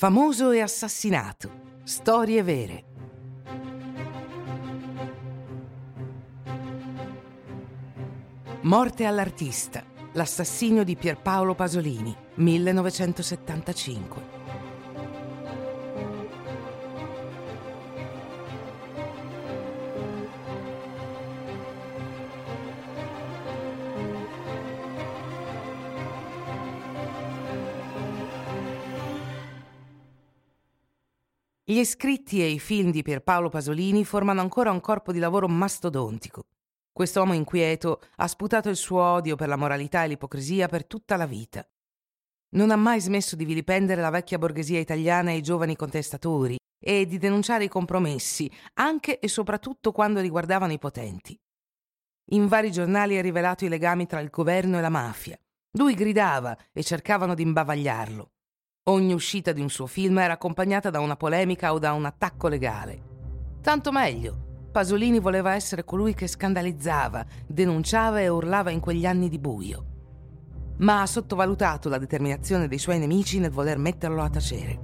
Famoso 0.00 0.52
e 0.52 0.60
assassinato. 0.60 1.50
Storie 1.82 2.44
vere. 2.44 2.84
Morte 8.60 9.06
all'artista. 9.06 9.82
L'assassinio 10.12 10.84
di 10.84 10.94
Pierpaolo 10.94 11.56
Pasolini, 11.56 12.16
1975. 12.34 14.37
Gli 31.70 31.84
scritti 31.84 32.40
e 32.40 32.48
i 32.48 32.58
film 32.58 32.90
di 32.90 33.02
Pierpaolo 33.02 33.50
Pasolini 33.50 34.02
formano 34.02 34.40
ancora 34.40 34.70
un 34.70 34.80
corpo 34.80 35.12
di 35.12 35.18
lavoro 35.18 35.48
mastodontico. 35.48 36.46
Quest'uomo 36.90 37.34
inquieto 37.34 38.00
ha 38.16 38.26
sputato 38.26 38.70
il 38.70 38.76
suo 38.76 39.02
odio 39.02 39.36
per 39.36 39.48
la 39.48 39.56
moralità 39.56 40.02
e 40.02 40.08
l'ipocrisia 40.08 40.66
per 40.66 40.86
tutta 40.86 41.16
la 41.16 41.26
vita. 41.26 41.62
Non 42.54 42.70
ha 42.70 42.76
mai 42.76 43.02
smesso 43.02 43.36
di 43.36 43.44
vilipendere 43.44 44.00
la 44.00 44.08
vecchia 44.08 44.38
borghesia 44.38 44.78
italiana 44.78 45.32
e 45.32 45.36
i 45.36 45.42
giovani 45.42 45.76
contestatori 45.76 46.56
e 46.82 47.04
di 47.04 47.18
denunciare 47.18 47.64
i 47.64 47.68
compromessi, 47.68 48.50
anche 48.76 49.18
e 49.18 49.28
soprattutto 49.28 49.92
quando 49.92 50.20
riguardavano 50.20 50.72
i 50.72 50.78
potenti. 50.78 51.38
In 52.30 52.46
vari 52.46 52.72
giornali 52.72 53.18
ha 53.18 53.20
rivelato 53.20 53.66
i 53.66 53.68
legami 53.68 54.06
tra 54.06 54.20
il 54.20 54.30
governo 54.30 54.78
e 54.78 54.80
la 54.80 54.88
mafia. 54.88 55.38
Lui 55.72 55.92
gridava 55.92 56.56
e 56.72 56.82
cercavano 56.82 57.34
di 57.34 57.42
imbavagliarlo. 57.42 58.30
Ogni 58.88 59.12
uscita 59.12 59.52
di 59.52 59.60
un 59.60 59.68
suo 59.68 59.86
film 59.86 60.18
era 60.18 60.32
accompagnata 60.32 60.88
da 60.88 61.00
una 61.00 61.14
polemica 61.14 61.74
o 61.74 61.78
da 61.78 61.92
un 61.92 62.06
attacco 62.06 62.48
legale. 62.48 63.02
Tanto 63.60 63.92
meglio. 63.92 64.46
Pasolini 64.72 65.18
voleva 65.18 65.54
essere 65.54 65.84
colui 65.84 66.14
che 66.14 66.26
scandalizzava, 66.26 67.24
denunciava 67.46 68.20
e 68.20 68.28
urlava 68.28 68.70
in 68.70 68.80
quegli 68.80 69.04
anni 69.04 69.28
di 69.28 69.38
buio. 69.38 69.84
Ma 70.78 71.02
ha 71.02 71.06
sottovalutato 71.06 71.90
la 71.90 71.98
determinazione 71.98 72.66
dei 72.66 72.78
suoi 72.78 72.98
nemici 72.98 73.38
nel 73.38 73.50
voler 73.50 73.76
metterlo 73.76 74.22
a 74.22 74.30
tacere. 74.30 74.80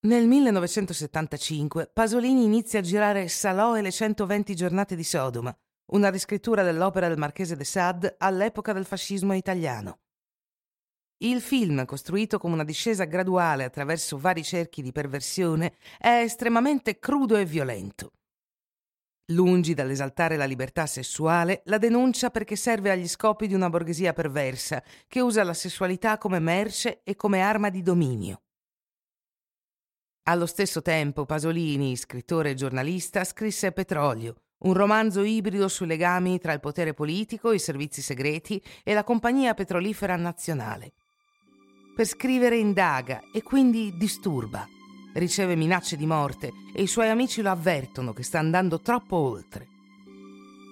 Nel 0.00 0.26
1975 0.26 1.90
Pasolini 1.92 2.42
inizia 2.42 2.80
a 2.80 2.82
girare 2.82 3.28
Salò 3.28 3.76
e 3.76 3.82
le 3.82 3.92
120 3.92 4.56
giornate 4.56 4.96
di 4.96 5.04
Sodoma, 5.04 5.56
una 5.88 6.10
riscrittura 6.10 6.62
dell'opera 6.62 7.08
del 7.08 7.18
Marchese 7.18 7.56
de 7.56 7.64
Sade 7.64 8.14
all'epoca 8.18 8.72
del 8.72 8.84
fascismo 8.84 9.34
italiano. 9.34 10.00
Il 11.18 11.40
film, 11.40 11.84
costruito 11.84 12.38
come 12.38 12.54
una 12.54 12.64
discesa 12.64 13.04
graduale 13.04 13.64
attraverso 13.64 14.18
vari 14.18 14.44
cerchi 14.44 14.82
di 14.82 14.92
perversione, 14.92 15.74
è 15.98 16.20
estremamente 16.22 16.98
crudo 16.98 17.36
e 17.36 17.44
violento. 17.44 18.12
Lungi 19.32 19.74
dall'esaltare 19.74 20.36
la 20.36 20.44
libertà 20.44 20.86
sessuale, 20.86 21.62
la 21.64 21.78
denuncia 21.78 22.30
perché 22.30 22.56
serve 22.56 22.90
agli 22.90 23.08
scopi 23.08 23.46
di 23.46 23.54
una 23.54 23.68
borghesia 23.68 24.12
perversa 24.12 24.82
che 25.06 25.20
usa 25.20 25.42
la 25.42 25.54
sessualità 25.54 26.18
come 26.18 26.38
merce 26.38 27.00
e 27.02 27.16
come 27.16 27.40
arma 27.40 27.68
di 27.68 27.82
dominio. 27.82 28.42
Allo 30.28 30.46
stesso 30.46 30.82
tempo 30.82 31.26
Pasolini, 31.26 31.96
scrittore 31.96 32.50
e 32.50 32.54
giornalista, 32.54 33.24
scrisse 33.24 33.72
Petrolio, 33.72 34.36
un 34.60 34.72
romanzo 34.72 35.22
ibrido 35.22 35.68
sui 35.68 35.86
legami 35.86 36.38
tra 36.38 36.52
il 36.52 36.60
potere 36.60 36.94
politico, 36.94 37.52
i 37.52 37.58
servizi 37.58 38.02
segreti 38.02 38.60
e 38.82 38.94
la 38.94 39.04
compagnia 39.04 39.54
petrolifera 39.54 40.16
nazionale. 40.16 40.92
Per 41.94 42.06
scrivere 42.06 42.56
indaga 42.56 43.20
e 43.32 43.42
quindi 43.42 43.94
disturba. 43.96 44.66
Riceve 45.14 45.56
minacce 45.56 45.96
di 45.96 46.06
morte 46.06 46.52
e 46.74 46.82
i 46.82 46.86
suoi 46.86 47.08
amici 47.08 47.42
lo 47.42 47.50
avvertono 47.50 48.12
che 48.12 48.22
sta 48.22 48.38
andando 48.38 48.80
troppo 48.80 49.16
oltre. 49.16 49.66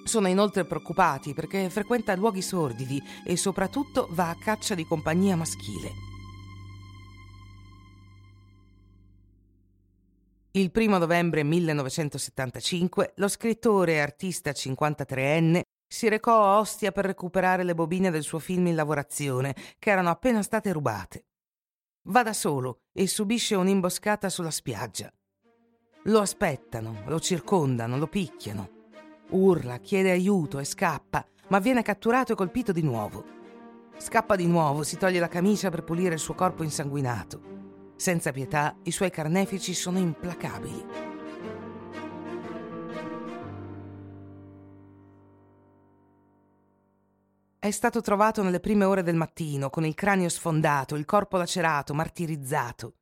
Sono 0.05 0.29
inoltre 0.29 0.65
preoccupati 0.65 1.35
perché 1.35 1.69
frequenta 1.69 2.15
luoghi 2.15 2.43
sordidi 2.43 3.03
e 3.25 3.37
soprattutto 3.37 4.07
va 4.13 4.29
a 4.29 4.37
caccia 4.37 4.77
di 4.77 4.85
compagnia 4.85 5.35
maschile. 5.35 6.16
Il 10.57 10.71
primo 10.71 10.97
novembre 10.97 11.43
1975 11.43 13.13
lo 13.17 13.29
scrittore 13.29 13.93
e 13.93 13.99
artista 13.99 14.53
53enne 14.53 15.61
si 15.87 16.09
recò 16.09 16.43
a 16.43 16.59
Ostia 16.61 16.93
per 16.93 17.05
recuperare 17.05 17.63
le 17.63 17.75
bobine 17.75 18.11
del 18.11 18.23
suo 18.23 18.39
film 18.39 18.69
in 18.69 18.75
lavorazione, 18.75 19.55
che 19.79 19.91
erano 19.91 20.09
appena 20.09 20.41
state 20.41 20.73
rubate. 20.73 21.27
Va 22.05 22.23
da 22.23 22.33
solo 22.33 22.85
e 22.95 23.07
subisce 23.07 23.55
un'imboscata 23.55 24.31
sulla 24.31 24.51
spiaggia. 24.51 25.13
Lo 26.05 26.21
aspettano, 26.21 27.03
lo 27.05 27.21
circondano, 27.21 27.99
lo 27.99 28.07
picchiano. 28.07 28.71
Urla, 29.33 29.77
chiede 29.81 30.11
aiuto 30.11 30.59
e 30.59 30.65
scappa, 30.65 31.23
ma 31.49 31.59
viene 31.59 31.83
catturato 31.83 32.33
e 32.33 32.35
colpito 32.35 32.73
di 32.73 32.83
nuovo. 32.83 33.23
Scappa 33.99 34.37
di 34.37 34.47
nuovo, 34.47 34.85
si 34.85 34.97
toglie 34.97 35.21
la 35.21 35.29
camicia 35.29 35.69
per 35.69 35.85
pulire 35.85 36.15
il 36.15 36.21
suo 36.21 36.33
corpo 36.33 36.63
insanguinato. 36.63 37.66
Senza 37.97 38.31
pietà, 38.31 38.77
i 38.83 38.91
suoi 38.91 39.11
carnefici 39.11 39.73
sono 39.73 39.99
implacabili. 39.99 40.85
È 47.59 47.71
stato 47.71 48.03
trovato 48.03 48.43
nelle 48.43 48.61
prime 48.61 48.85
ore 48.85 49.03
del 49.03 49.17
mattino, 49.17 49.71
con 49.71 49.85
il 49.87 49.95
cranio 49.95 50.29
sfondato, 50.29 50.95
il 50.95 51.07
corpo 51.07 51.39
lacerato, 51.39 51.95
martirizzato. 51.95 52.97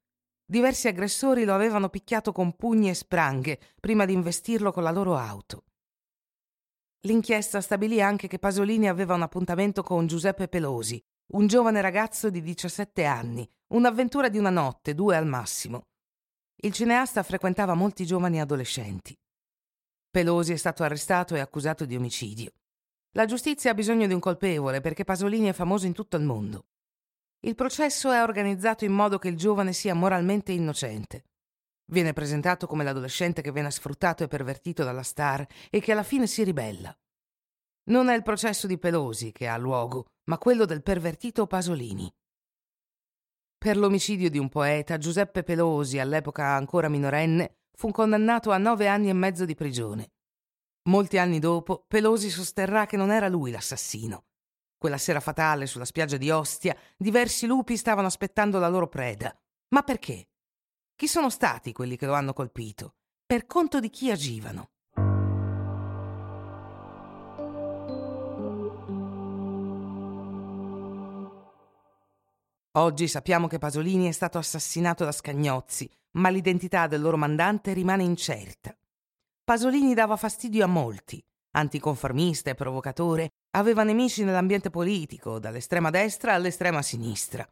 Diversi 0.46 0.86
aggressori 0.86 1.44
lo 1.44 1.54
avevano 1.54 1.88
picchiato 1.88 2.30
con 2.30 2.54
pugni 2.54 2.88
e 2.88 2.94
spranghe 2.94 3.58
prima 3.80 4.04
di 4.04 4.12
investirlo 4.12 4.72
con 4.72 4.84
la 4.84 4.92
loro 4.92 5.16
auto. 5.16 5.64
L'inchiesta 7.00 7.60
stabilì 7.60 8.00
anche 8.00 8.28
che 8.28 8.38
Pasolini 8.38 8.88
aveva 8.88 9.14
un 9.14 9.22
appuntamento 9.22 9.82
con 9.82 10.06
Giuseppe 10.06 10.48
Pelosi, 10.48 11.04
un 11.32 11.46
giovane 11.46 11.80
ragazzo 11.80 12.28
di 12.30 12.42
17 12.42 13.04
anni, 13.04 13.48
un'avventura 13.68 14.28
di 14.28 14.38
una 14.38 14.50
notte, 14.50 14.94
due 14.94 15.16
al 15.16 15.26
massimo. 15.26 15.86
Il 16.56 16.72
cineasta 16.72 17.22
frequentava 17.22 17.74
molti 17.74 18.04
giovani 18.04 18.40
adolescenti. 18.40 19.16
Pelosi 20.10 20.52
è 20.52 20.56
stato 20.56 20.82
arrestato 20.82 21.34
e 21.34 21.40
accusato 21.40 21.84
di 21.86 21.96
omicidio. 21.96 22.52
La 23.12 23.24
giustizia 23.24 23.70
ha 23.70 23.74
bisogno 23.74 24.06
di 24.06 24.12
un 24.12 24.20
colpevole 24.20 24.80
perché 24.80 25.04
Pasolini 25.04 25.48
è 25.48 25.52
famoso 25.52 25.86
in 25.86 25.92
tutto 25.92 26.16
il 26.16 26.24
mondo. 26.24 26.66
Il 27.40 27.54
processo 27.54 28.12
è 28.12 28.22
organizzato 28.22 28.84
in 28.84 28.92
modo 28.92 29.18
che 29.18 29.28
il 29.28 29.36
giovane 29.36 29.72
sia 29.72 29.94
moralmente 29.94 30.52
innocente. 30.52 31.24
Viene 31.86 32.12
presentato 32.12 32.66
come 32.66 32.84
l'adolescente 32.84 33.42
che 33.42 33.52
viene 33.52 33.70
sfruttato 33.70 34.24
e 34.24 34.28
pervertito 34.28 34.84
dalla 34.84 35.02
star 35.02 35.46
e 35.68 35.80
che 35.80 35.92
alla 35.92 36.02
fine 36.02 36.26
si 36.26 36.42
ribella. 36.44 36.96
Non 37.86 38.08
è 38.08 38.14
il 38.14 38.22
processo 38.22 38.66
di 38.66 38.78
Pelosi 38.78 39.30
che 39.30 39.46
ha 39.46 39.58
luogo, 39.58 40.06
ma 40.24 40.38
quello 40.38 40.64
del 40.64 40.82
pervertito 40.82 41.46
Pasolini. 41.46 42.10
Per 43.58 43.76
l'omicidio 43.76 44.30
di 44.30 44.38
un 44.38 44.48
poeta, 44.48 44.96
Giuseppe 44.96 45.42
Pelosi, 45.42 45.98
all'epoca 45.98 46.46
ancora 46.46 46.88
minorenne, 46.88 47.58
fu 47.76 47.90
condannato 47.90 48.50
a 48.50 48.58
nove 48.58 48.88
anni 48.88 49.10
e 49.10 49.14
mezzo 49.14 49.44
di 49.44 49.54
prigione. 49.54 50.12
Molti 50.88 51.18
anni 51.18 51.38
dopo, 51.38 51.84
Pelosi 51.86 52.30
sosterrà 52.30 52.86
che 52.86 52.96
non 52.96 53.10
era 53.10 53.28
lui 53.28 53.50
l'assassino. 53.50 54.24
Quella 54.76 54.98
sera 54.98 55.20
fatale 55.20 55.66
sulla 55.66 55.86
spiaggia 55.86 56.18
di 56.18 56.30
Ostia, 56.30 56.76
diversi 56.96 57.46
lupi 57.46 57.76
stavano 57.76 58.06
aspettando 58.06 58.58
la 58.58 58.68
loro 58.68 58.88
preda. 58.88 59.34
Ma 59.68 59.82
perché? 59.82 60.28
Chi 60.94 61.06
sono 61.06 61.30
stati 61.30 61.72
quelli 61.72 61.96
che 61.96 62.06
lo 62.06 62.14
hanno 62.14 62.32
colpito? 62.32 62.96
Per 63.26 63.46
conto 63.46 63.80
di 63.80 63.88
chi 63.88 64.10
agivano? 64.10 64.73
Oggi 72.76 73.06
sappiamo 73.06 73.46
che 73.46 73.58
Pasolini 73.58 74.08
è 74.08 74.10
stato 74.10 74.36
assassinato 74.36 75.04
da 75.04 75.12
Scagnozzi, 75.12 75.88
ma 76.14 76.28
l'identità 76.28 76.88
del 76.88 77.00
loro 77.00 77.16
mandante 77.16 77.72
rimane 77.72 78.02
incerta. 78.02 78.76
Pasolini 79.44 79.94
dava 79.94 80.16
fastidio 80.16 80.64
a 80.64 80.66
molti. 80.66 81.24
Anticonformista 81.52 82.50
e 82.50 82.56
provocatore, 82.56 83.30
aveva 83.50 83.84
nemici 83.84 84.24
nell'ambiente 84.24 84.70
politico, 84.70 85.38
dall'estrema 85.38 85.90
destra 85.90 86.34
all'estrema 86.34 86.82
sinistra. 86.82 87.48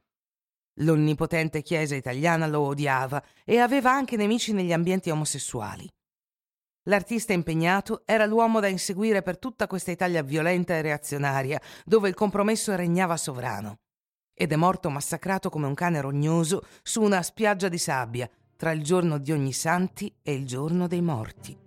L'onnipotente 0.81 1.63
Chiesa 1.63 1.95
italiana 1.95 2.49
lo 2.49 2.63
odiava 2.63 3.23
e 3.45 3.61
aveva 3.61 3.93
anche 3.93 4.17
nemici 4.17 4.53
negli 4.53 4.73
ambienti 4.73 5.09
omosessuali. 5.11 5.89
L'artista 6.87 7.33
impegnato 7.33 8.03
era 8.07 8.27
l'uomo 8.27 8.59
da 8.59 8.67
inseguire 8.67 9.23
per 9.23 9.39
tutta 9.39 9.69
questa 9.69 9.93
Italia 9.93 10.25
violenta 10.25 10.75
e 10.75 10.83
reazionaria, 10.83 11.63
dove 11.85 12.09
il 12.09 12.17
compromesso 12.17 12.75
regnava 12.75 13.17
sovrano 13.17 13.82
ed 14.35 14.53
è 14.53 14.57
morto 14.57 14.91
massacrato 14.91 15.51
come 15.51 15.67
un 15.67 15.75
cane 15.75 16.01
rognoso 16.01 16.65
su 16.83 17.03
una 17.03 17.23
spiaggia 17.23 17.69
di 17.69 17.79
sabbia 17.79 18.29
tra 18.57 18.73
il 18.73 18.83
giorno 18.83 19.19
di 19.19 19.33
ogni 19.33 19.53
santi 19.53 20.15
e 20.23 20.35
il 20.35 20.47
giorno 20.47 20.87
dei 20.87 21.03
morti. 21.03 21.62